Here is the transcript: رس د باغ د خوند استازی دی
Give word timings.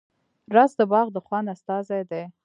رس 0.55 0.71
د 0.79 0.81
باغ 0.91 1.07
د 1.13 1.17
خوند 1.25 1.47
استازی 1.55 2.01
دی 2.11 2.23